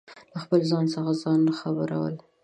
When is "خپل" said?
0.43-0.59